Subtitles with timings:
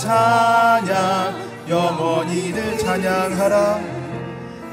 [0.00, 3.80] 찬양 영원히들 찬양하라.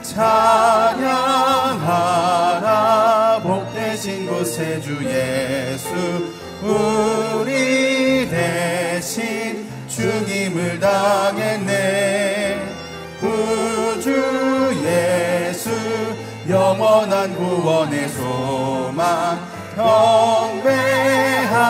[0.01, 1.11] 찬양하라.
[3.43, 6.31] 복되신 곳에 주 예수
[6.63, 12.65] 우리 대신 죽임을 당했네.
[13.19, 15.69] 구주 예수
[16.49, 19.37] 영원한 구원의 소망
[19.75, 21.67] 경배하며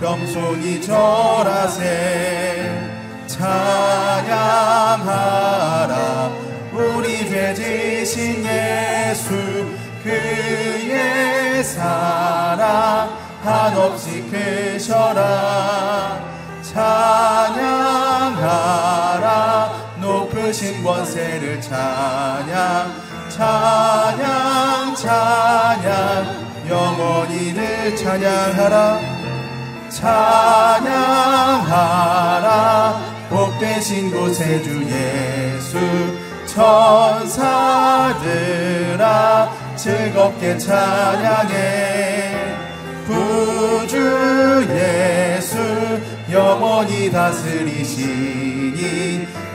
[0.00, 1.84] 겸손히 절하세
[3.26, 4.30] 찬양하라.
[6.72, 9.66] 우리 죄 지신 예수
[10.02, 13.10] 그의 사랑
[13.44, 16.18] 한없이 크셔라.
[16.62, 17.60] 찬양하라.
[20.00, 22.94] 높으신 권세를 찬양
[23.28, 26.50] 찬양 찬양.
[26.70, 29.09] 영원히 늘 찬양하라
[29.90, 30.80] 찬양하라.
[33.28, 35.78] 복되신 곳에 주 예수
[36.46, 38.10] 천사들아
[39.76, 42.36] 즐겁게 찬양해.
[43.06, 45.58] 구주 예수
[46.30, 48.06] 영원히 다스리시니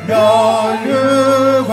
[0.07, 1.66] 면류관을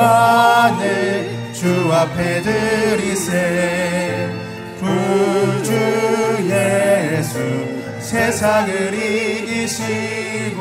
[1.52, 4.30] 주 앞에 드리세.
[4.78, 5.72] 구주
[6.50, 7.71] 예수
[8.12, 10.60] 세상을 이기시고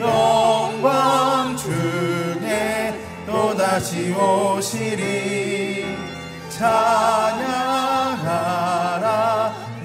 [0.00, 2.92] 영광 중에
[3.24, 5.96] 또다시 오시리.
[6.48, 7.54] 찬양하라.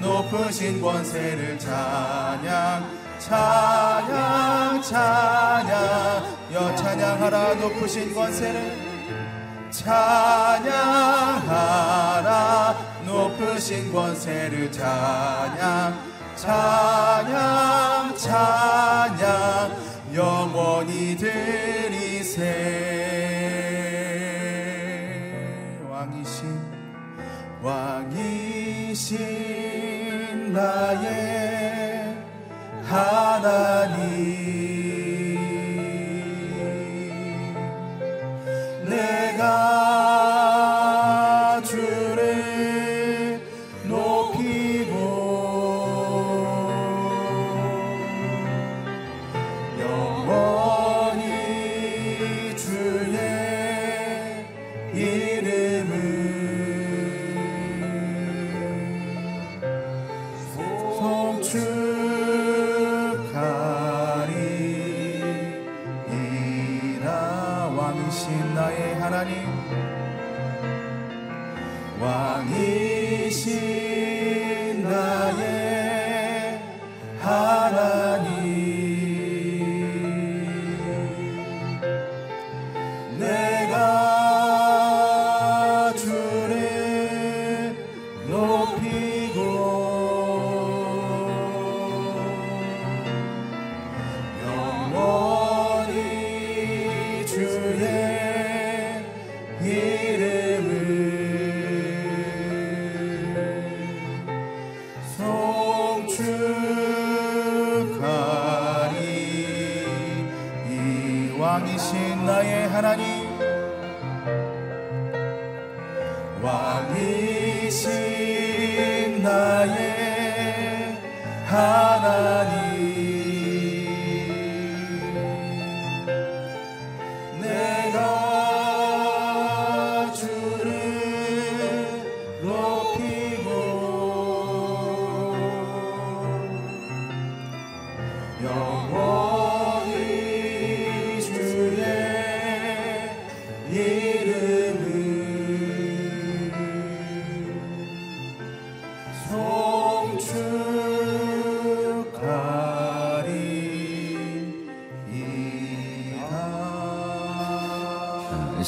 [0.00, 2.90] 높으신 권세를 찬양
[3.20, 6.24] 찬양 찬양.
[6.52, 7.54] 여 찬양하라.
[7.54, 8.76] 높으신 권세를
[9.70, 10.66] 찬양하라.
[13.06, 19.76] 높으신 권세를 찬양 찬양 찬양
[20.14, 22.40] 영원히 드리세.
[25.90, 26.58] 왕이신
[27.62, 29.10] 왕이신
[30.54, 32.16] 나의
[32.84, 34.59] 하나님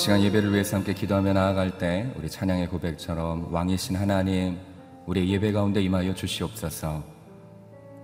[0.03, 4.59] 시간 예배를 위해서 함께 기도하며 나아갈 때 우리 찬양의 고백처럼 왕이신 하나님
[5.07, 7.05] 우리 예배 가운데 임하여 주시옵소서.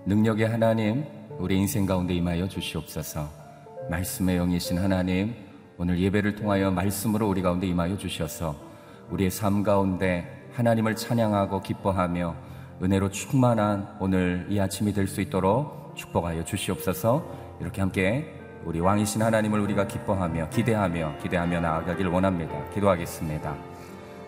[0.05, 1.03] 능력의 하나님
[1.39, 3.27] 우리 인생 가운데 임하여 주시옵소서.
[3.89, 5.35] 말씀의 영이신 하나님
[5.77, 8.55] 오늘 예배를 통하여 말씀으로 우리 가운데 임하여 주셔서
[9.09, 12.33] 우리의 삶 가운데 하나님을 찬양하고 기뻐하며
[12.81, 17.25] 은혜로 충만한 오늘 이 아침이 될 수 있도록 축복하여 주시옵소서.
[17.59, 22.53] 이렇게 함께 우리 왕이신 하나님을 우리가 기뻐하며 기대하며 기대하며 나아가길 원합니다.
[22.73, 23.55] 기도하겠습니다.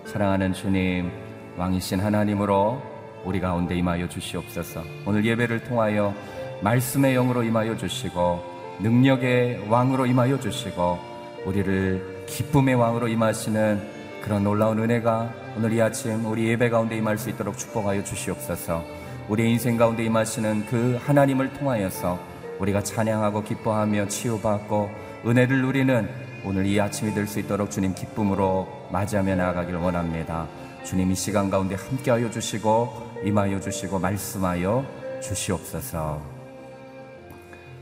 [0.05, 1.11] 사랑하는 주님,
[1.57, 2.81] 왕이신 하나님으로
[3.25, 4.81] 우리 가운데 임하여 주시옵소서.
[5.05, 6.13] 오늘 예배를 통하여
[6.61, 8.43] 말씀의 영으로 임하여 주시고
[8.81, 10.99] 능력의 왕으로 임하여 주시고
[11.45, 17.29] 우리를 기쁨의 왕으로 임하시는 그런 놀라운 은혜가 오늘 이 아침 우리 예배 가운데 임할 수
[17.29, 18.83] 있도록 축복하여 주시옵소서.
[19.27, 22.30] 우리 인생 가운데 임하시는 그 하나님을 통하여서
[22.61, 24.89] 우리가 찬양하고 기뻐하며 치유받고
[25.25, 26.07] 은혜를 누리는
[26.45, 30.47] 오늘 이 아침이 될 수 있도록 주님 기쁨으로 맞이하며 나아가길 원합니다.
[30.83, 34.85] 주님 이 시간 가운데 함께하여 주시고 임하여 주시고 말씀하여
[35.21, 36.21] 주시옵소서.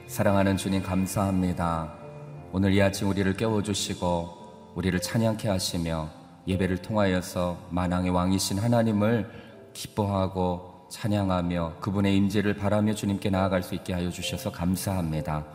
[0.08, 1.94] 사랑하는 주님 감사합니다.
[2.52, 6.10] 오늘 이 아침 우리를 깨워주시고 우리를 찬양케 하시며
[6.48, 9.30] 예배를 통하여서 만왕의 왕이신 하나님을
[9.74, 15.46] 기뻐하고 찬양하며 그분의 임재를 바라며 주님께 나아갈 수 있게 하여 주셔서 감사합니다.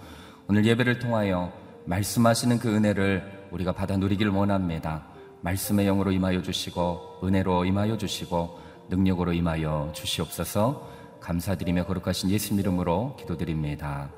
[0.48, 1.52] 오늘 예배를 통하여
[1.86, 5.06] 말씀하시는 그 은혜를 우리가 받아 누리길 원합니다.
[5.42, 8.58] 말씀의 영으로 임하여 주시고 은혜로 임하여 주시고
[8.88, 10.88] 능력으로 임하여 주시옵소서
[11.20, 14.10] 감사드리며 거룩하신 예수님 이름으로 기도드립니다.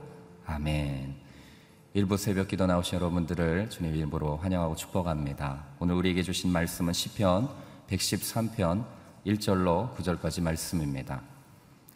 [0.44, 1.14] 아멘.
[1.94, 5.64] 일부 새벽 기도 나오신 여러분들을 주님 이름으로 환영하고 축복합니다.
[5.78, 7.48] 오늘 우리에게 주신 말씀은 시편
[7.88, 8.84] 113편
[9.26, 11.20] 1절로 9절까지 말씀입니다.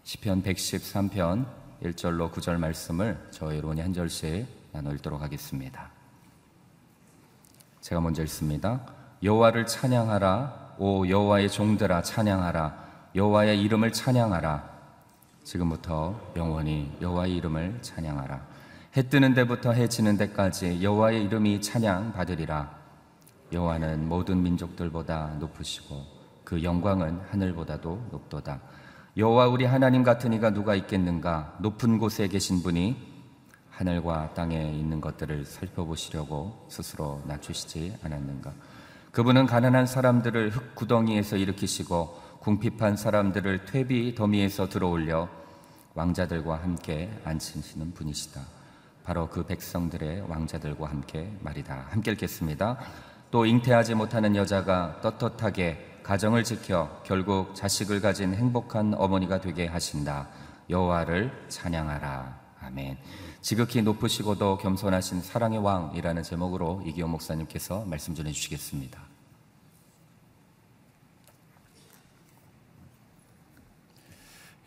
[0.03, 1.47] 시편 113편
[1.81, 5.91] 1절로 9절 말씀을 저희 여러분이 한 절씩 나눠 읽도록 하겠습니다.
[7.81, 8.85] 제가 먼저 읽습니다.
[9.23, 14.69] 여호와를 찬양하라 오 여호와의 종들아 찬양하라 여호와의 이름을 찬양하라
[15.45, 18.45] 지금부터 영원히 여호와의 이름을 찬양하라
[18.97, 22.75] 해 뜨는 데부터 해 지는 데까지 여호와의 이름이 찬양 받으리라
[23.53, 26.20] 여호와는 모든 민족들보다 높으시고
[26.51, 28.59] 그 영광은 하늘보다도 높도다
[29.17, 32.97] 여호와 우리 하나님 같은 이가 누가 있겠는가 높은 곳에 계신 분이
[33.71, 38.53] 하늘과 땅에 있는 것들을 살펴보시려고 스스로 낮추시지 않았는가
[39.13, 45.29] 그분은 가난한 사람들을 흙 구덩이에서 일으키시고 궁핍한 사람들을 퇴비 더미에서 들어올려
[45.95, 48.41] 왕자들과 함께 앉히시는 분이시다.
[49.05, 51.87] 바로 그 백성들의 왕자들과 함께 말이다.
[51.91, 52.79] 함께 읽겠습니다.
[53.31, 60.29] 또 잉태하지 못하는 여자가 떳떳하게 가정을 지켜 결국 자식을 가진 행복한 어머니가 되게 하신다.
[60.69, 62.41] 여호와를 찬양하라.
[62.61, 62.99] 아멘.
[63.41, 69.01] 지극히 높으시고도 겸손하신 사랑의 왕이라는 제목으로 이기호 목사님께서 말씀 전해 주시겠습니다.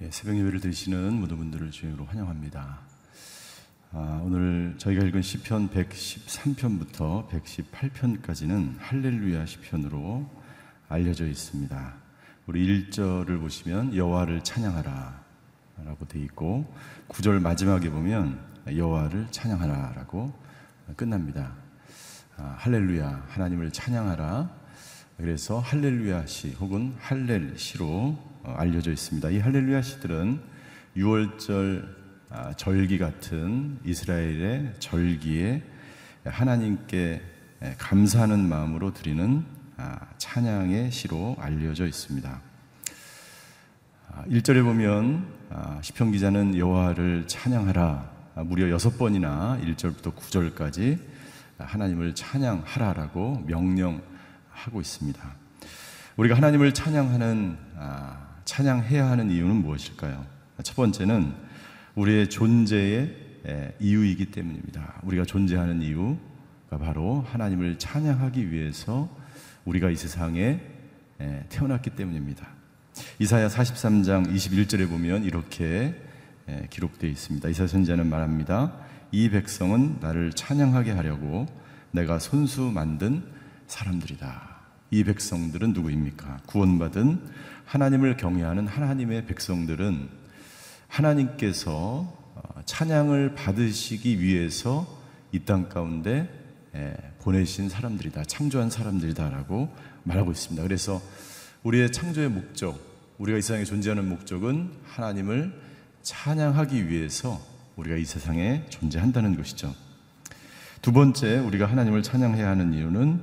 [0.02, 2.80] 예, 새벽 예배를 드리시는 모든 분들을 주님으로 환영합니다.
[3.92, 10.28] 아, 오늘 저희가 읽은 시편 113편부터 118편까지는 할렐루야 시편으로
[10.94, 11.94] 알려져 있습니다.
[12.46, 15.24] 우리 1절을 보시면 여호와를 찬양하라
[15.86, 16.72] 라고 되어 있고
[17.08, 20.32] 9절 마지막에 보면 여호와를 찬양하라 라고
[20.96, 21.56] 끝납니다.
[22.38, 24.52] 아, 할렐루야 하나님을 찬양하라
[25.18, 29.32] 그래서 할렐루야 시 혹은 할렐 시로 어, 알려져 있습니다.
[29.32, 30.42] 이 할렐루야 시들은
[30.96, 31.88] 6월절
[32.30, 35.64] 아, 절기 같은 이스라엘의 절기에
[36.26, 37.20] 하나님께
[37.80, 39.63] 감사하는 마음으로 드리는 아,
[40.18, 42.42] 찬양의 시로 알려져 있습니다.
[44.28, 45.28] 1절에 아, 보면
[45.82, 48.12] 시편 기자는 여호와를 찬양하라
[48.46, 51.00] 무려 여섯 번이나 1절부터 9절까지
[51.58, 55.36] 하나님을 찬양하라라고 명령하고 있습니다.
[56.18, 57.58] 우리가 하나님을 찬양하는
[58.46, 60.26] 찬양해야 하는 이유는 무엇일까요?
[60.64, 61.34] 첫 번째는
[61.96, 63.16] 우리의 존재의
[63.80, 65.00] 이유이기 때문입니다.
[65.04, 69.23] 우리가 존재하는 이유가 바로 하나님을 찬양하기 위해서
[69.66, 70.60] 우리가 이 세상에
[71.50, 72.48] 태어났기 때문입니다.
[73.20, 75.96] 이사야 43장 21절에 보면 이렇게
[76.70, 77.50] 기록되어 있습니다.
[77.50, 78.74] 이사 선지자는 말합니다.
[79.12, 81.48] 이 백성은 나를 찬양하게 하려고
[81.92, 83.24] 내가 손수 만든
[83.68, 84.54] 사람들이다.
[84.92, 86.42] 이 백성들은 누구입니까?
[86.46, 87.22] 구원받은
[87.66, 90.10] 하나님을 경외하는 하나님의 백성들은
[90.88, 95.02] 하나님께서 어, 찬양을 받으시기 위해서
[95.32, 96.30] 이 땅 가운데
[97.24, 98.26] 보내신 사람들이다.
[98.26, 100.62] 창조한 사람들이다라고 말하고 있습니다.
[100.62, 101.02] 그래서
[101.64, 102.78] 우리의 창조의 목적,
[103.18, 105.58] 우리가 이 세상에 존재하는 목적은 하나님을
[106.02, 107.42] 찬양하기 위해서
[107.78, 109.74] 우리가 이 세상에 존재한다는 것이죠.
[110.82, 113.22] 두 번째 우리가 하나님을 찬양해야 하는 이유는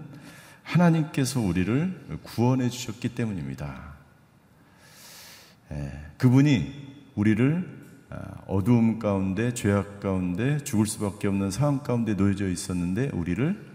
[0.62, 3.92] 하나님께서 우리를 구원해 주셨기 때문입니다.
[5.72, 6.72] 예, 그분이
[7.16, 8.16] 우리를 아,
[8.46, 13.69] 어두움 가운데 죄악 가운데 죽을 수밖에 없는 상황 가운데 놓여져 있었는데 우리를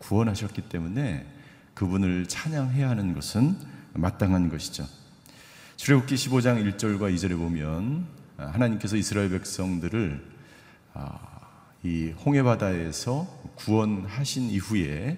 [0.00, 1.26] 구원하셨기 때문에
[1.74, 3.56] 그분을 찬양해야 하는 것은
[3.94, 4.86] 마땅한 것이죠.
[5.76, 10.22] 출애굽기 15장 1절과 2절에 보면 아, 하나님께서 이스라엘 백성들을
[10.94, 11.18] 아,
[11.82, 15.16] 이 홍해 바다에서 구원하신 이후에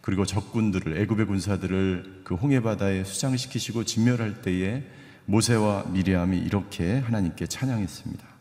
[0.00, 4.84] 그리고 적군들을 애굽의 군사들을 그 홍해 바다에 수장시키시고 진멸할 때에
[5.24, 8.33] 모세와 미리암이 이렇게 하나님께 찬양했습니다.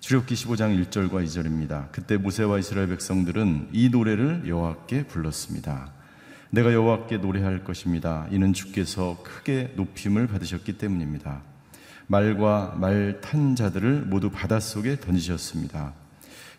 [0.00, 1.92] 출애굽기 15장 1절과 2절입니다.
[1.92, 5.92] 그때 모세와 이스라엘 백성들은 이 노래를 여호와께 불렀습니다.
[6.48, 8.26] 내가 여호와께 노래할 것입니다.
[8.30, 11.42] 이는 주께서 크게 높임을 받으셨기 때문입니다.
[12.06, 15.92] 말과 말 탄 자들을 모두 바닷속에 던지셨습니다.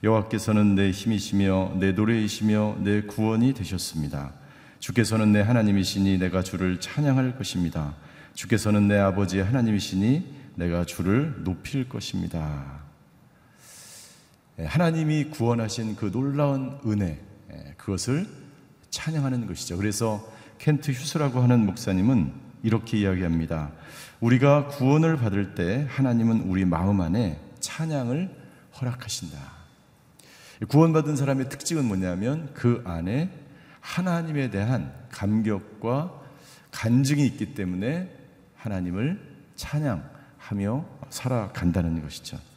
[0.03, 4.33] 여호와께서는 내 힘이시며 내 노래이시며 내 구원이 되셨습니다.
[4.79, 7.95] 주께서는 내 하나님이시니 내가 주를 찬양할 것입니다.
[8.35, 12.80] 주께서는 내 아버지의 하나님이시니 내가 주를 높일 것입니다.
[14.61, 17.19] 예, 하나님이 구원하신 그 놀라운 은혜,
[17.51, 18.27] 예, 그것을
[18.91, 19.77] 찬양하는 것이죠.
[19.77, 20.27] 그래서
[20.59, 23.71] 켄트 휴스라고 하는 목사님은 이렇게 이야기합니다.
[24.19, 28.29] 우리가 구원을 받을 때 하나님은 우리 마음 안에 찬양을
[28.79, 29.37] 허락하신다.
[30.67, 33.31] 구원받은 사람의 특징은 뭐냐면 그 안에
[33.79, 36.21] 하나님에 대한 감격과
[36.69, 38.15] 간증이 있기 때문에
[38.57, 39.19] 하나님을
[39.55, 42.50] 찬양하며 살아간다는 것이죠.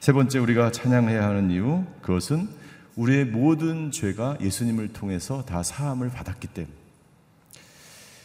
[0.00, 2.48] 세 번째 우리가 찬양해야 하는 이유 그것은
[2.96, 6.74] 우리의 모든 죄가 예수님을 통해서 다 사함을 받았기 때문에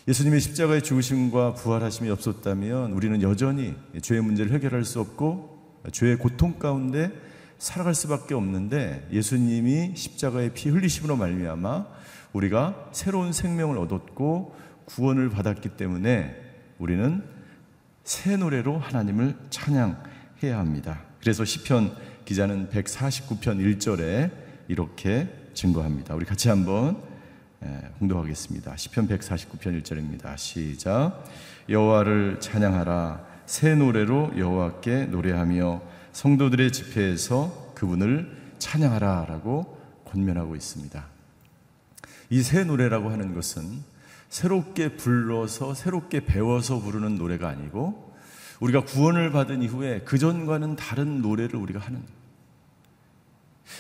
[0.08, 7.12] 예수님의 십자가의 죽으심과 부활하심이 없었다면 우리는 여전히 죄의 문제를 해결할 수 없고 죄의 고통 가운데
[7.58, 11.86] 살아갈 수밖에 없는데 예수님이 십자가의 피 흘리심으로 말미암아
[12.34, 16.36] 우리가 새로운 생명을 얻었고 구원을 받았기 때문에
[16.80, 17.24] 우리는
[18.04, 21.11] 새 노래로 하나님을 찬양해야 합니다.
[21.22, 24.32] 그래서 시편 기자는 149편 1절에
[24.68, 26.16] 이렇게 증거합니다.
[26.16, 27.02] 우리 같이 한번
[28.00, 28.76] 공독하겠습니다.
[28.76, 30.36] 시편 149편 1절입니다.
[30.38, 31.24] 시작.
[31.70, 33.26] 여호와를 찬양하라.
[33.46, 41.06] 새 노래로 여호와께 노래하며 성도들의 집회에서 그분을 찬양하라라고 권면하고 있습니다.
[42.32, 43.84] 이 새 노래라고 하는 것은
[44.30, 48.11] 새롭게 불러서 새롭게 배워서 부르는 노래가 아니고
[48.62, 52.02] 우리가 구원을 받은 이후에 그전과는 다른 노래를 우리가 하는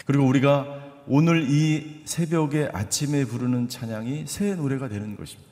[0.05, 5.49] 그리고 우리가 오늘 이 새벽에 아침에 부르는 찬양이 새 노래가 되는 것입니다.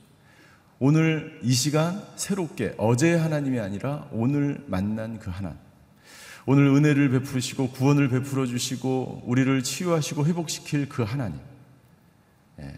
[0.78, 5.58] 오늘 이 시간 새롭게 어제 하나님이 아니라 오늘 만난 그 하나님.
[6.46, 11.38] 오늘 은혜를 베푸시고 구원을 베풀어 주시고 우리를 치유하시고 회복시킬 그 하나님.
[12.60, 12.74] 예.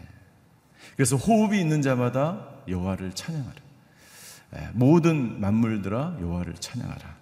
[0.96, 3.61] 그래서 호흡이 있는 자마다 여호와를 찬양하라.
[4.56, 7.16] 예, 모든 만물들아 여호와를 찬양하라.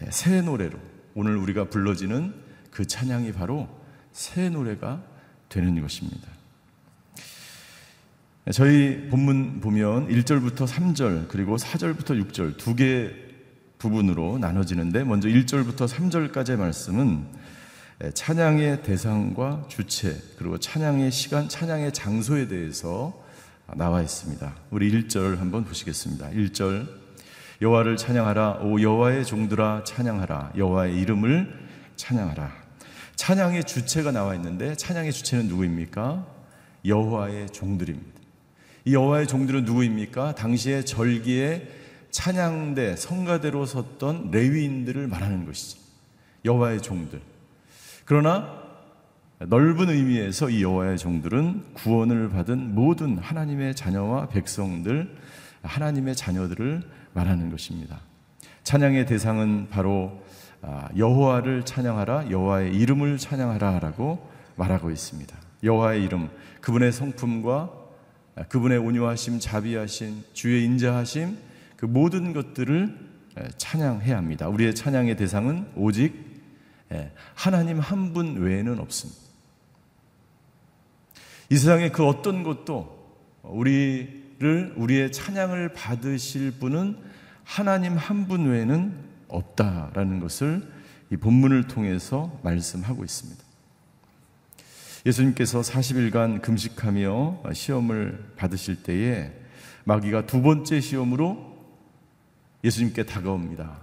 [0.00, 0.78] 예, 새 노래로
[1.14, 2.34] 오늘 우리가 불러지는
[2.70, 3.68] 그 찬양이 바로
[4.12, 5.02] 새 노래가
[5.48, 6.28] 되는 것입니다.
[8.46, 13.26] 예, 저희 본문 보면 1절부터 3절 그리고 4절부터 6절 두 개
[13.78, 17.26] 부분으로 나눠지는데 먼저 1절부터 3절까지의 말씀은
[18.14, 23.22] 찬양의 대상과 주체 그리고 찬양의 시간, 찬양의 장소에 대해서
[23.74, 24.54] 나와 있습니다.
[24.70, 26.30] 우리 1절 한번 보시겠습니다.
[26.30, 26.86] 1절
[27.60, 31.52] 여호와를 찬양하라 오 여호와의 종들아 찬양하라 여호와의 이름을
[31.96, 32.52] 찬양하라.
[33.16, 36.26] 찬양의 주체가 나와 있는데 찬양의 주체는 누구입니까?
[36.84, 38.20] 여호와의 종들입니다.
[38.84, 40.36] 이 여호와의 종들은 누구입니까?
[40.36, 41.68] 당시에 절기에
[42.12, 45.80] 찬양대 성가대로 섰던 레위인들을 말하는 것이죠.
[46.44, 47.20] 여호와의 종들.
[48.04, 48.65] 그러나
[49.38, 55.14] 넓은 의미에서 이 여호와의 종들은 구원을 받은 모든 하나님의 자녀와 백성들,
[55.62, 58.00] 하나님의 자녀들을 말하는 것입니다.
[58.62, 60.24] 찬양의 대상은 바로
[60.62, 64.26] 아, 여호와를 찬양하라, 여호와의 이름을 찬양하라라고
[64.56, 65.36] 말하고 있습니다.
[65.62, 66.30] 여호와의 이름,
[66.62, 67.70] 그분의 성품과
[68.48, 71.36] 그분의 온유하심, 자비하심, 주의 인자하심,
[71.76, 72.98] 그 모든 것들을
[73.58, 74.48] 찬양해야 합니다.
[74.48, 76.24] 우리의 찬양의 대상은 오직
[77.34, 79.25] 하나님 한 분 외에는 없습니다.
[81.48, 82.96] 이 세상의 그 어떤 것도
[83.42, 86.98] 우리를 우리의 찬양을 받으실 분은
[87.44, 88.92] 하나님 한 분 외에는
[89.28, 90.68] 없다라는 것을
[91.10, 93.44] 이 본문을 통해서 말씀하고 있습니다.
[95.06, 99.30] 예수님께서 40일간 금식하며 시험을 받으실 때에
[99.84, 101.56] 마귀가 두 번째 시험으로
[102.64, 103.78] 예수님께 다가옵니다.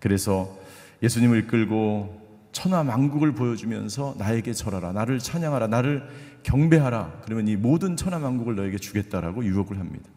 [0.00, 0.58] 그래서
[1.02, 2.19] 예수님을 이끌고
[2.52, 6.08] 천하 만국을 보여주면서 나에게 절하라, 나를 찬양하라, 나를
[6.42, 7.22] 경배하라.
[7.24, 10.08] 그러면 이 모든 천하 만국을 너에게 주겠다라고 유혹을 합니다.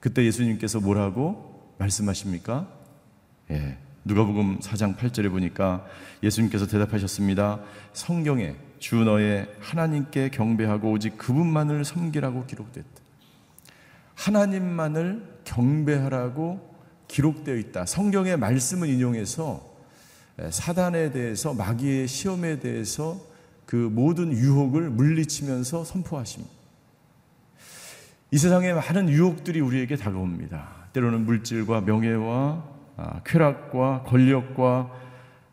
[0.00, 2.68] 그때 예수님께서 뭐라고 말씀하십니까?
[3.50, 3.78] 예.
[4.04, 5.86] 누가복음 4장 8절에 보니까
[6.24, 7.60] 예수님께서 대답하셨습니다.
[7.92, 12.88] 성경에 주 너의 하나님께 경배하고 오직 그분만을 섬기라고 기록됐다.
[14.16, 16.72] 하나님만을 경배하라고
[17.06, 17.86] 기록되어 있다.
[17.86, 19.71] 성경의 말씀을 인용해서
[20.50, 23.20] 사단에 대해서 마귀의 시험에 대해서
[23.66, 26.52] 그 모든 유혹을 물리치면서 선포하십니다.
[28.30, 30.88] 이 세상에 많은 유혹들이 우리에게 다가옵니다.
[30.92, 32.64] 때로는 물질과 명예와
[32.96, 34.90] 아, 쾌락과 권력과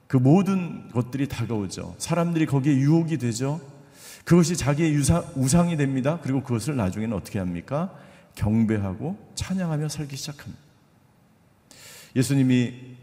[0.08, 1.96] 그 모든 것들이 다가오죠.
[1.98, 3.62] 사람들이 거기에 유혹이 되죠.
[4.26, 6.20] 그것이 자기의 유상, 우상이 됩니다.
[6.22, 7.94] 그리고 그것을 나중에는 어떻게 합니까?
[8.36, 10.60] 경배하고 찬양하며 살기 시작합니다.
[12.16, 12.98] 예수님이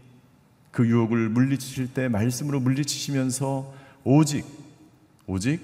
[0.77, 4.45] 그 유혹을 물리치실 때 말씀으로 물리치시면서 오직
[5.25, 5.59] 오직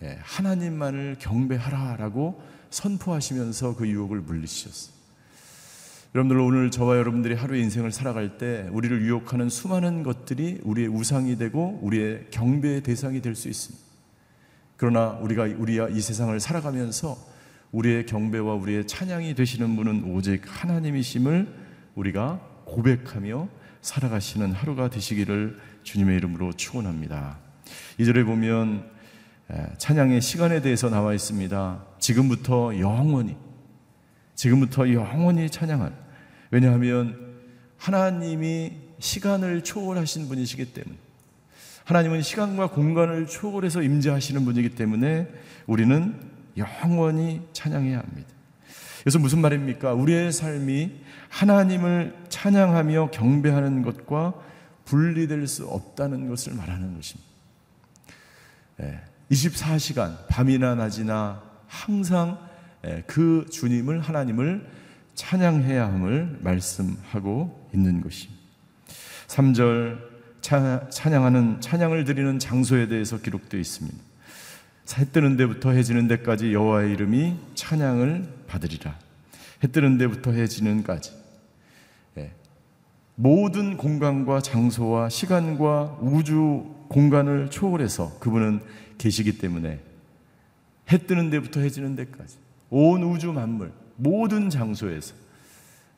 [0.00, 4.96] 예, 하나님만을 경배하라라고 선포하시면서 그 유혹을 물리치셨어요.
[6.14, 11.78] 여러분들 오늘 저와 여러분들이 하루의 인생을 살아갈 때 우리를 유혹하는 수많은 것들이 우리의 우상이 되고
[11.82, 13.84] 우리의 경배의 대상이 될 수 있습니다.
[14.78, 17.18] 그러나 우리가 우리야 이 세상을 살아가면서
[17.72, 21.46] 우리의 경배와 우리의 찬양이 되시는 분은 오직 하나님이심을
[21.94, 27.38] 우리가 고백하며 살아가시는 하루가 되시기를 주님의 이름으로 축원합니다.
[27.98, 28.90] 이절에 보면
[29.78, 31.84] 찬양의 시간에 대해서 나와 있습니다.
[32.00, 33.36] 지금부터 영원히
[34.34, 35.92] 지금부터 영원히 찬양할
[36.50, 37.36] 왜냐하면
[37.78, 40.96] 하나님이 시간을 초월하신 분이시기 때문에
[41.84, 45.28] 하나님은 시간과 공간을 초월해서 임재하시는 분이기 때문에
[45.66, 46.20] 우리는
[46.56, 48.35] 영원히 찬양해야 합니다.
[49.06, 49.94] 그래서 무슨 말입니까?
[49.94, 50.90] 우리의 삶이
[51.28, 54.34] 하나님을 찬양하며 경배하는 것과
[54.84, 57.30] 분리될 수 없다는 것을 말하는 것입니다.
[59.30, 62.36] 24시간, 밤이나 낮이나 항상
[63.06, 64.68] 그 주님을, 하나님을
[65.14, 68.42] 찬양해야 함을 말씀하고 있는 것입니다.
[69.28, 70.00] 3절
[70.90, 74.05] 찬양하는 찬양을 드리는 장소에 대해서 기록되어 있습니다.
[74.94, 78.96] 해 뜨는 데부터 해 지는 데까지 여호와의 이름이 찬양을 받으리라.
[79.64, 81.12] 해 뜨는 데부터 해 지는까지
[82.18, 82.32] 예.
[83.14, 88.60] 모든 공간과 장소와 시간과 우주 공간을 초월해서 그분은
[88.98, 89.80] 계시기 때문에
[90.92, 92.36] 해 뜨는 데부터 해 지는 데까지
[92.70, 95.14] 온 우주 만물 모든 장소에서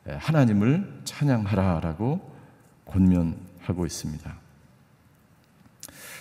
[0.07, 2.39] 예, 하나님을 찬양하라라고
[2.85, 4.35] 권면하고 있습니다.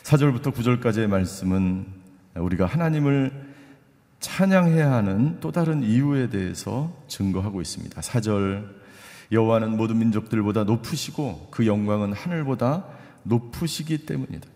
[0.02, 1.97] 4절부터 9절까지의 말씀은
[2.40, 3.48] 우리가 하나님을
[4.20, 8.00] 찬양해야 하는 또 다른 이유에 대해서 증거하고 있습니다.
[8.00, 8.68] 4절
[9.30, 12.84] 여호와는 모든 민족들보다 높으시고 그 영광은 하늘보다
[13.24, 14.48] 높으시기 때문이다.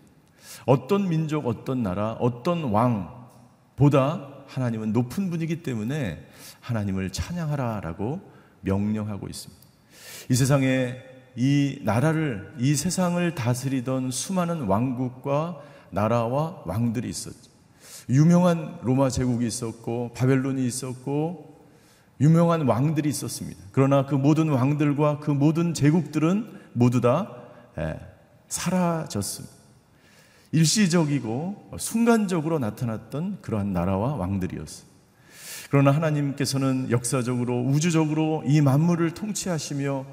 [0.65, 6.25] 어떤 민족, 어떤 나라, 어떤 왕보다 하나님은 높은 분이기 때문에
[6.59, 8.21] 하나님을 찬양하라라고
[8.61, 9.61] 명령하고 있습니다.
[10.29, 10.97] 이 세상에
[11.35, 17.52] 이 나라를 이 세상을 다스리던 수많은 왕국과 나라와 왕들이 있었죠.
[18.09, 21.53] 유명한 로마 제국이 있었고 바벨론이 있었고
[22.21, 23.61] 유명한 왕들이 있었습니다.
[23.71, 27.35] 그러나 그 모든 왕들과 그 모든 제국들은 모두 다
[27.77, 27.99] 예,
[28.47, 29.53] 사라졌습니다.
[30.51, 34.93] 일시적이고 순간적으로 나타났던 그러한 나라와 왕들이었습니다.
[35.71, 40.05] 그러나 하나님께서는 역사적으로 우주적으로 이 만물을 통치하시며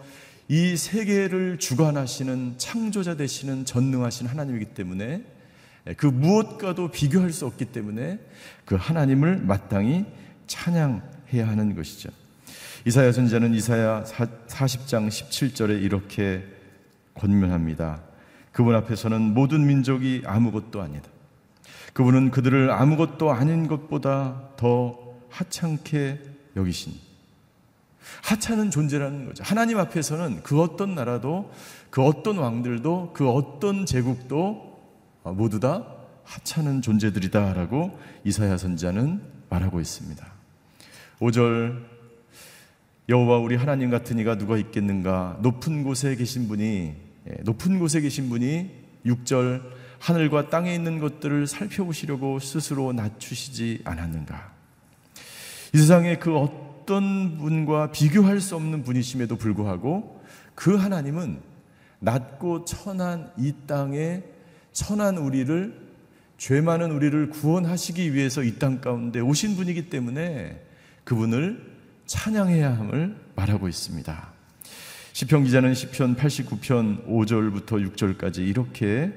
[0.49, 5.23] 이 세계를 주관하시는 창조자 되시는 전능하신 하나님이기 때문에
[5.97, 8.19] 그 무엇과도 비교할 수 없기 때문에
[8.65, 10.05] 그 하나님을 마땅히
[10.47, 12.11] 찬양해야 하는 것이죠.
[12.87, 16.45] 이사야 선자는 이사야 40장 17절에 이렇게
[17.15, 18.03] 권면합니다.
[18.53, 21.09] 그분 앞에서는 모든 민족이 아무것도 아니다.
[21.93, 26.21] 그분은 그들을 아무것도 아닌 것보다 더 하찮게
[26.57, 26.93] 여기신
[28.23, 29.45] 하찮은 존재라는 거죠.
[29.45, 31.51] 하나님 앞에서는 그 어떤 나라도
[31.91, 34.70] 그 어떤 왕들도 그 어떤 제국도
[35.25, 35.87] 모두 다
[36.25, 40.27] 하찮은 존재들이다라고 이사야 선자는 말하고 있습니다.
[41.21, 41.85] 5절
[43.09, 46.95] 여호와 우리 하나님 같은 이가 누가 있겠는가 높은 곳에 계신 분이
[47.29, 48.71] 예, 높은 곳에 계신 분이
[49.05, 49.63] 6절
[49.99, 54.53] 하늘과 땅에 있는 것들을 살펴보시려고 스스로 낮추시지 않았는가
[55.75, 60.23] 이 세상에 그 어떤 분과 비교할 수 없는 분이심에도 불구하고
[60.55, 61.41] 그 하나님은
[61.99, 64.23] 낮고 천한 이 땅에
[64.73, 65.91] 천한 우리를
[66.39, 70.65] 죄 많은 우리를 구원하시기 위해서 이 땅 가운데 오신 분이기 때문에
[71.05, 71.71] 그분을
[72.07, 74.33] 찬양해야 함을 말하고 있습니다.
[75.13, 79.13] 시편 기자는 시편 89편 5절부터 6절까지 이렇게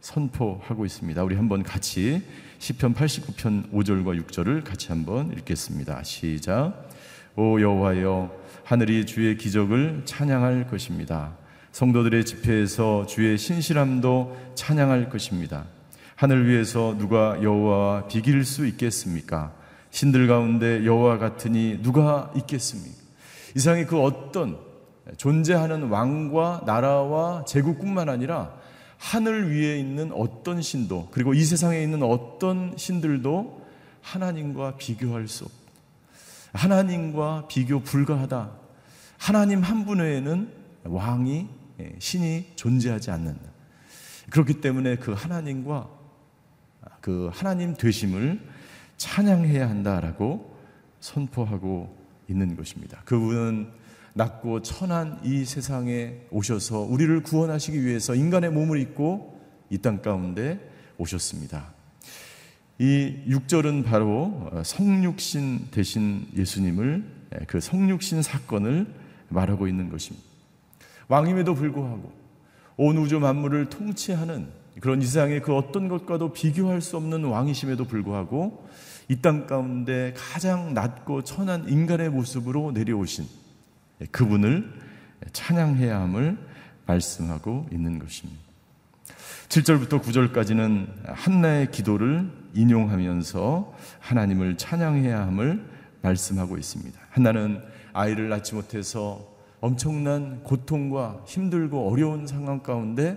[0.00, 1.22] 선포하고 있습니다.
[1.22, 2.22] 우리 한번 같이
[2.58, 6.02] 시편 89편 5절과 6절을 같이 한번 읽겠습니다.
[6.02, 6.88] 시작.
[7.36, 11.36] 오 여호와여 하늘이 주의 기적을 찬양할 것입니다.
[11.74, 15.64] 성도들의 집회에서 주의 신실함도 찬양할 것입니다.
[16.14, 19.52] 하늘 위에서 누가 여호와와 비길 수 있겠습니까?
[19.90, 22.96] 신들 가운데 여호와 같으니 누가 있겠습니까?
[23.56, 24.56] 이상의 그 어떤
[25.16, 28.54] 존재하는 왕과 나라와 제국뿐만 아니라
[28.96, 33.66] 하늘 위에 있는 어떤 신도 그리고 이 세상에 있는 어떤 신들도
[34.00, 35.50] 하나님과 비교할 수 없.
[36.52, 38.50] 하나님과 비교 불가하다.
[39.18, 41.63] 하나님 한 분 외에는 왕이 예,
[41.98, 43.42] 신이 존재하지 않는다.
[44.30, 45.88] 그렇기 때문에 그 하나님과
[47.00, 48.40] 그 하나님 되심을
[48.96, 50.56] 찬양해야 한다라고
[51.00, 51.96] 선포하고
[52.28, 53.02] 있는 것입니다.
[53.04, 53.68] 그분은
[54.14, 59.34] 낮고 천한 이 세상에 오셔서 우리를 구원하시기 위해서 인간의 몸을 입고
[59.70, 60.60] 이 땅 가운데
[60.98, 61.74] 오셨습니다.
[62.78, 67.04] 이 6절은 바로 성육신 대신 예수님을
[67.46, 68.86] 그 성육신 사건을
[69.28, 70.33] 말하고 있는 것입니다.
[71.08, 72.12] 왕임에도 불구하고
[72.76, 74.48] 온 우주 만물을 통치하는
[74.80, 78.66] 그런 이 세상의 그 어떤 것과도 비교할 수 없는 왕이심에도 불구하고
[79.08, 83.26] 이 땅 가운데 가장 낮고 천한 인간의 모습으로 내려오신
[84.10, 84.72] 그분을
[85.32, 86.38] 찬양해야 함을
[86.86, 88.42] 말씀하고 있는 것입니다.
[89.48, 95.64] 7절부터 9절까지는 한나의 기도를 인용하면서 하나님을 찬양해야 함을
[96.02, 96.98] 말씀하고 있습니다.
[97.10, 97.62] 한나는
[97.92, 99.33] 아이를 낳지 못해서
[99.64, 103.16] 엄청난 고통과 힘들고 어려운 상황 가운데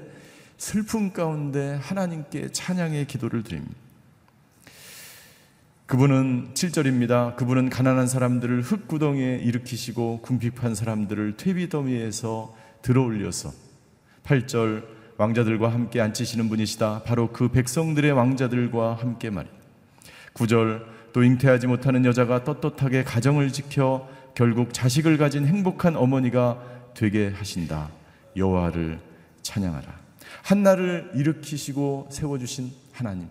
[0.58, 3.76] 슬픔 가운데 하나님께 찬양의 기도를 드립니다.
[5.88, 7.36] 그분은 7절입니다.
[7.36, 13.52] 그분은 가난한 사람들을 흙구덩이에 일으키시고 궁핍한 사람들을 퇴비더미에서 들어올려서
[14.24, 14.86] 8절
[15.18, 17.04] 왕자들과 함께 앉히시는 분이시다.
[17.04, 19.54] 바로 그 백성들의 왕자들과 함께 말이다.
[20.34, 24.08] 9절 또 잉태하지 못하는 여자가 떳떳하게 가정을 지켜
[24.38, 26.62] 결국 자식을 가진 행복한 어머니가
[26.94, 27.90] 되게 하신다.
[28.36, 29.00] 여호와를
[29.42, 29.88] 찬양하라.
[30.44, 33.30] 한나를 일으키시고 세워 주신 하나님.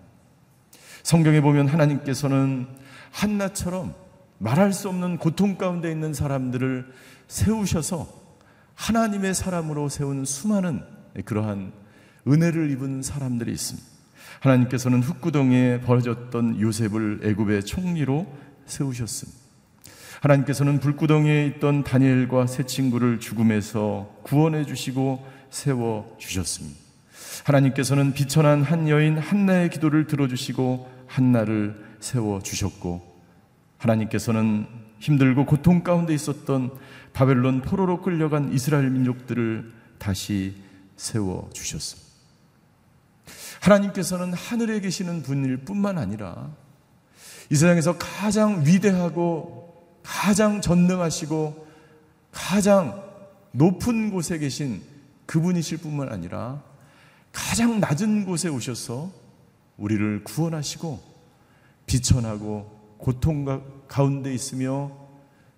[1.04, 2.66] 성경에 보면 하나님께서는
[3.12, 3.94] 한나처럼
[4.38, 6.92] 말할 수 없는 고통 가운데 있는 사람들을
[7.28, 8.08] 세우셔서
[8.74, 10.82] 하나님의 사람으로 세운 수많은
[11.24, 11.72] 그러한
[12.26, 13.86] 은혜를 입은 사람들이 있습니다.
[14.40, 18.26] 하나님께서는 흙구덩이에 벌어졌던 요셉을 애굽의 총리로
[18.66, 19.45] 세우셨습니다.
[20.20, 26.78] 하나님께서는 불구덩이에 있던 다니엘과 세 친구를 죽음에서 구원해 주시고 세워 주셨습니다.
[27.44, 33.16] 하나님께서는 비천한 한 여인 한나의 기도를 들어주시고 한나를 세워 주셨고
[33.78, 34.66] 하나님께서는
[34.98, 36.70] 힘들고 고통 가운데 있었던
[37.12, 40.54] 바벨론 포로로 끌려간 이스라엘 민족들을 다시
[40.96, 42.06] 세워 주셨습니다.
[43.60, 46.50] 하나님께서는 하늘에 계시는 분일 뿐만 아니라
[47.50, 49.65] 이 세상에서 가장 위대하고
[50.06, 51.66] 가장 전능하시고
[52.30, 53.02] 가장
[53.50, 54.80] 높은 곳에 계신
[55.26, 56.62] 그분이실 뿐만 아니라
[57.32, 59.10] 가장 낮은 곳에 오셔서
[59.76, 61.02] 우리를 구원하시고
[61.86, 63.44] 비천하고 고통
[63.88, 64.92] 가운데 있으며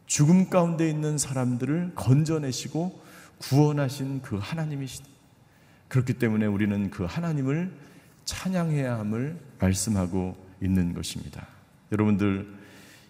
[0.07, 3.03] 죽음 가운데 있는 사람들을 건져내시고
[3.39, 5.07] 구원하신 그 하나님이시다.
[5.89, 7.71] 그렇기 때문에 우리는 그 하나님을
[8.25, 11.47] 찬양해야 함을 말씀하고 있는 것입니다.
[11.93, 12.59] 여러분들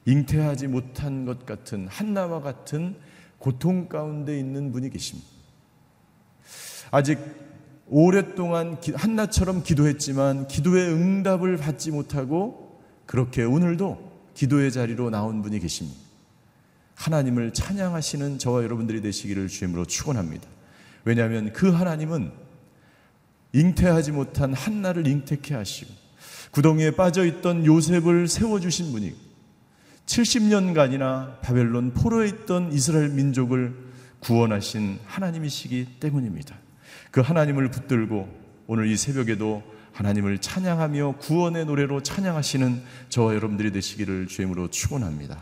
[0.09, 2.97] 잉태하지 못한 것 같은 한나와 같은
[3.37, 5.29] 고통 가운데 있는 분이 계십니다.
[6.91, 7.19] 아직
[7.89, 15.99] 오랫동안 한나처럼 기도했지만 기도의 응답을 받지 못하고 그렇게 오늘도 기도의 자리로 나온 분이 계십니다.
[16.95, 20.49] 하나님을 찬양하시는 저와 여러분들이 되시기를 주임으로 축원합니다.
[21.05, 22.33] 왜냐하면 그 하나님은
[23.53, 25.93] 잉태하지 못한 한나를 잉태케 하시고
[26.53, 29.28] 구덩이에 빠져 있던 요셉을 세워 주신 분이
[30.09, 33.75] 70년간이나 바벨론 포로에 있던 이스라엘 민족을
[34.21, 36.57] 구원하신 하나님이시기 때문입니다.
[37.11, 38.29] 그 하나님을 붙들고
[38.67, 45.39] 오늘 이 새벽에도 하나님을 찬양하며 구원의 노래로 찬양하시는 저와 여러분들이 되시기를 주임으로 축원합니다.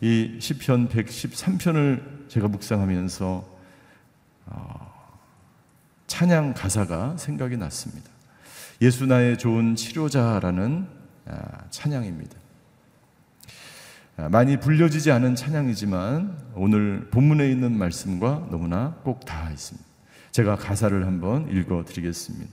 [0.00, 3.56] 이 시편 113편을 제가 묵상하면서
[4.46, 5.20] 어,
[6.06, 8.10] 찬양 가사가 생각이 났습니다.
[8.82, 10.86] 예수 나의 좋은 치료자라는
[11.26, 12.45] 아, 찬양입니다.
[14.18, 19.86] 아, 많이 불려지지 않은 찬양이지만 오늘 본문에 있는 말씀과 너무나 꼭 닿아 있습니다.
[20.32, 22.50] 제가 가사를 한번 읽어 드리겠습니다.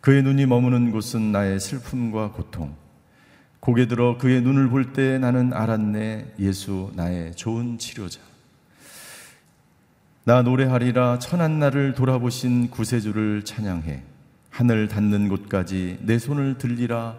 [0.00, 2.74] 그의 눈이 머무는 곳은 나의 슬픔과 고통.
[3.60, 6.34] 고개 들어 그의 눈을 볼 때 나는 알았네.
[6.38, 8.20] 예수 나의 좋은 치료자.
[10.24, 14.02] 나 노래하리라 천한 날을 돌아보신 구세주를 찬양해
[14.50, 17.16] 하늘 닿는 곳까지 내 손을 들리라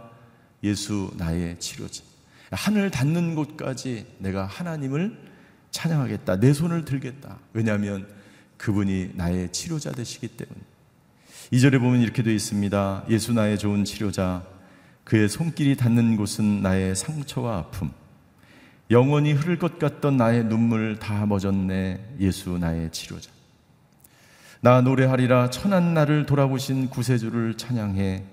[0.63, 2.03] 예수 나의 치료자
[2.51, 5.17] 하늘 닿는 곳까지 내가 하나님을
[5.71, 7.38] 찬양하겠다 내 손을 들겠다.
[7.53, 8.07] 왜냐하면
[8.57, 10.59] 그분이 나의 치료자 되시기 때문에.
[11.51, 13.05] 이절에 보면 이렇게 되어 있습니다.
[13.09, 14.43] 예수 나의 좋은 치료자
[15.03, 17.91] 그의 손길이 닿는 곳은 나의 상처와 아픔.
[18.91, 23.31] 영원히 흐를 것 같던 나의 눈물 다 멎었네 예수 나의 치료자.
[24.62, 28.23] 나 노래하리라 천한 나를 돌아보신 구세주를 찬양해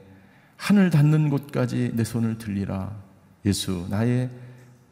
[0.57, 2.90] 하늘 닿는 곳까지 내 손을 들리라
[3.46, 4.28] 예수 나의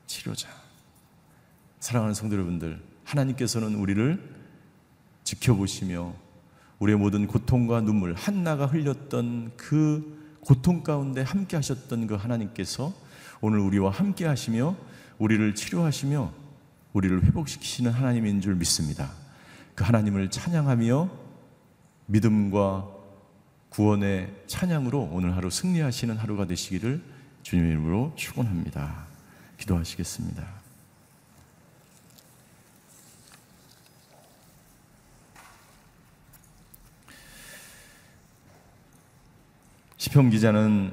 [0.06, 0.48] 치료자
[1.80, 4.32] 사랑하는 성도 여러분들 하나님께서는 우리를
[5.24, 6.14] 지켜보시며
[6.78, 12.94] 우리의 모든 고통과 눈물 한나가 흘렸던 그 고통 가운데 함께 하셨던 그 하나님께서
[13.40, 14.76] 오늘 우리와 함께 하시며
[15.18, 16.32] 우리를 치료하시며
[16.92, 19.10] 우리를 회복시키시는 하나님인 줄 믿습니다.
[19.74, 21.10] 그 하나님을 찬양하며
[22.06, 22.88] 믿음과
[23.70, 27.13] 구원의 찬양으로 오늘 하루 승리하시는 하루가 되시기를
[27.44, 29.04] 주님의 이름으로 축원합니다.
[29.58, 30.44] 기도하시겠습니다.
[39.98, 40.92] 시편 기자는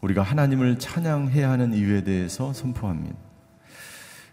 [0.00, 3.16] 우리가 하나님을 찬양해야 하는 이유에 대해서 선포합니다.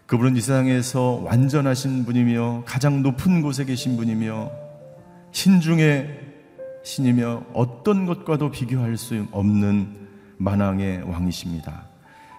[0.06, 4.50] 그분은 이 세상에서 완전하신 분이며 가장 높은 곳에 계신 분이며
[5.30, 6.26] 신중의
[6.82, 10.07] 신이며 어떤 것과도 비교할 수 없는
[10.38, 11.86] 만왕의 왕이십니다.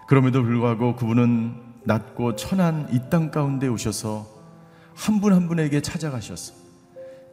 [0.08, 4.26] 그럼에도 불구하고 그분은 낮고 천한 이 땅 가운데 오셔서
[4.94, 6.54] 한분한 분에게 찾아가셔서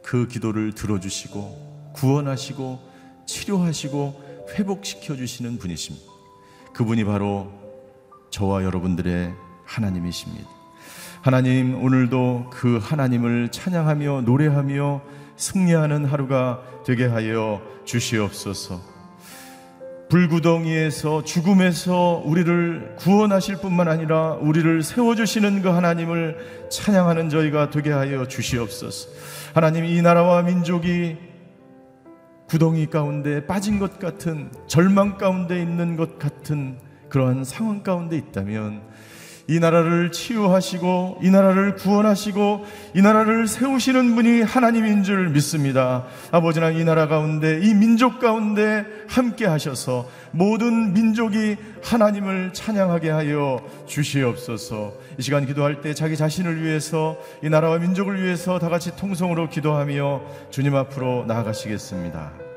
[0.02, 2.78] 그 기도를 들어주시고 구원하시고
[3.26, 6.06] 치료하시고 회복시켜 주시는 분이십니다.
[6.72, 7.52] 그분이 바로
[8.30, 10.48] 저와 여러분들의 하나님이십니다.
[11.20, 15.02] 하나님, 오늘도 그 하나님을 찬양하며 노래하며
[15.36, 18.97] 승리하는 하루가 되게 하여 주시옵소서.
[20.08, 29.10] 불구덩이에서 죽음에서 우리를 구원하실 뿐만 아니라 우리를 세워주시는 그 하나님을 찬양하는 저희가 되게 하여 주시옵소서.
[29.54, 31.16] 하나님, 이 나라와 민족이
[32.48, 36.78] 구덩이 가운데 빠진 것 같은 절망 가운데 있는 것 같은
[37.10, 38.80] 그러한 상황 가운데 있다면
[39.50, 46.04] 이 나라를 치유하시고 이 나라를 구원하시고 이 나라를 세우시는 분이 하나님인 줄 믿습니다.
[46.30, 54.92] 아버지나 이 나라 가운데 이 민족 가운데 함께 하셔서 모든 민족이 하나님을 찬양하게 하여 주시옵소서.
[55.18, 60.20] 이 시간 기도할 때 자기 자신을 위해서 이 나라와 민족을 위해서 다 같이 통성으로 기도하며
[60.50, 62.47] 주님 앞으로 나아가시겠습니다.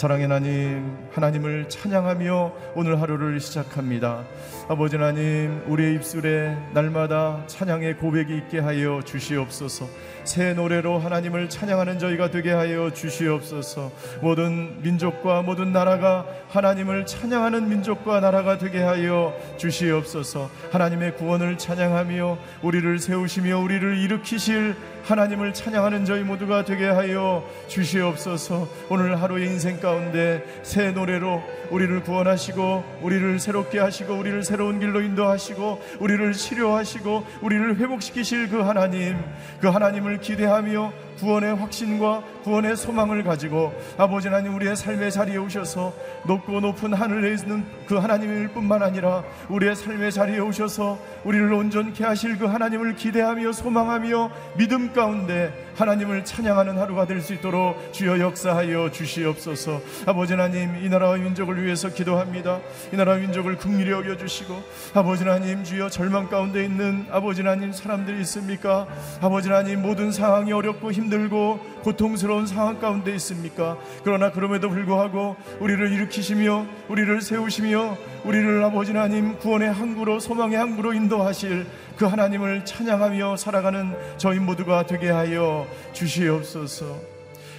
[0.00, 4.24] 사랑의 하나님, 하나님을 찬양하며 오늘 하루를 시작합니다.
[4.66, 9.86] 아버지 하나님, 우리의 입술에 날마다 찬양의 고백이 있게 하여 주시옵소서.
[10.30, 13.90] 새 노래로 하나님을 찬양하는 저희가 되게 하여 주시옵소서.
[14.20, 20.48] 모든 민족과 모든 나라가 하나님을 찬양하는 민족과 나라가 되게 하여 주시옵소서.
[20.70, 28.68] 하나님의 구원을 찬양하며 우리를 세우시며 우리를 일으키실 하나님을 찬양하는 저희 모두가 되게 하여 주시옵소서.
[28.88, 35.82] 오늘 하루의 인생 가운데 새 노래로 우리를 구원하시고 우리를 새롭게 하시고 우리를 새로운 길로 인도하시고
[36.00, 39.16] 우리를 치료하시고 우리를 회복시키실 그 하나님
[39.60, 45.92] 그 하나님을 기대하며 구원의 확신과 구원의 소망을 가지고 아버지 하나님 우리의 삶의 자리에 오셔서
[46.26, 52.38] 높고 높은 하늘에 있는 그 하나님일 뿐만 아니라 우리의 삶의 자리에 오셔서 우리를 온전케 하실
[52.38, 59.82] 그 하나님을 기대하며 소망하며 믿음 가운데 하나님을 찬양하는 하루가 될 수 있도록 주여 역사하여 주시옵소서.
[60.06, 62.60] 아버지 하나님 이 나라와 민족을 위해서 기도합니다.
[62.92, 64.62] 이 나라와 민족을 긍휼히 여겨주시고
[64.94, 68.86] 아버지 하나님 주여 절망 가운데 있는 아버지 하나님 사람들이 있습니까?
[69.20, 75.92] 아버지 하나님 모든 상황이 어렵고 힘 들고 고통스러운 상황 가운데 있습니까 그러나 그럼에도 불구하고 우리를
[75.92, 83.94] 일으키시며 우리를 세우시며 우리를 아버지 하나님 구원의 항구로 소망의 항구로 인도하실 그 하나님을 찬양하며 살아가는
[84.16, 86.96] 저희 모두가 되게 하여 주시옵소서.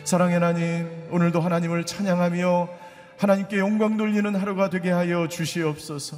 [0.03, 2.69] 사랑의 하나님, 오늘도 하나님을 찬양하며
[3.17, 6.17] 하나님께 영광 돌리는 하루가 되게 하여 주시옵소서.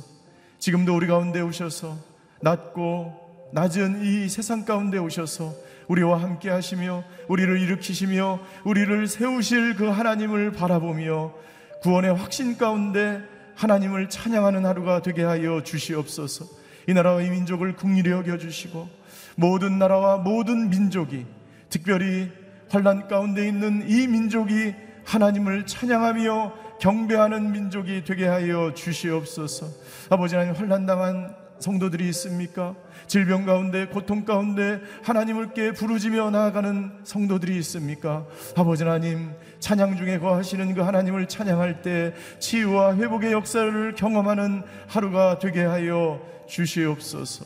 [0.57, 1.97] 지금도 우리 가운데 오셔서
[2.41, 5.53] 낮고 낮은 이 세상 가운데 오셔서
[5.87, 11.33] 우리와 함께 하시며 우리를 일으키시며 우리를 세우실 그 하나님을 바라보며
[11.81, 13.21] 구원의 확신 가운데
[13.55, 16.45] 하나님을 찬양하는 하루가 되게 하여 주시옵소서.
[16.87, 18.89] 이 나라와 이 민족을 국리히 여겨 주시고
[19.35, 21.25] 모든 나라와 모든 민족이
[21.69, 22.29] 특별히
[22.69, 24.73] 환란 가운데 있는 이 민족이
[25.05, 29.67] 하나님을 찬양하며 경배하는 민족이 되게 하여 주시옵소서.
[30.09, 32.75] 아버지 하나님 환란 당한 성도들이 있습니까?
[33.07, 38.25] 질병 가운데 고통 가운데 하나님을께 부르짖며 나아가는 성도들이 있습니까?
[38.55, 45.63] 아버지 하나님 찬양 중에 거하시는 그 하나님을 찬양할 때 치유와 회복의 역사를 경험하는 하루가 되게
[45.63, 47.45] 하여 주시옵소서.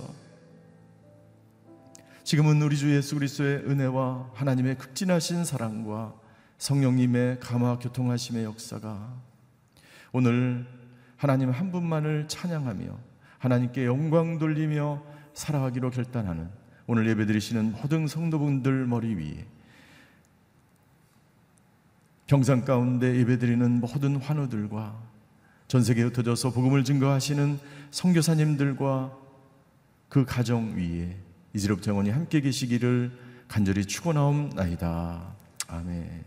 [2.24, 6.13] 지금은 우리 주 예수 그리스도의 은혜와 하나님의 극진하신 사랑과
[6.58, 9.13] 성령님의 감화 교통하심의 역사가
[10.12, 10.65] 오늘
[11.15, 12.86] 하나님 한 분만을 찬양하며
[13.39, 15.02] 하나님께 영광 돌리며
[15.38, 16.50] 살아가기로 결단하는
[16.88, 19.45] 오늘 예배드리시는 모든 성도분들 머리 위에
[22.26, 25.00] 경상 가운데 예배드리는 모든 환우들과
[25.67, 27.60] 전 세계에 흩어져서 복음을 증거하시는
[27.91, 29.15] 선교사님들과
[30.10, 31.15] 그 가정 위에
[31.54, 33.12] 이제로부터 영원히 함께 계시기를
[33.47, 35.36] 간절히 축원하옵나이다.
[35.67, 36.27] 아멘.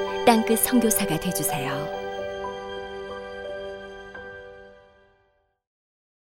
[0.25, 2.00] 땅끝 선교사가 되주세요.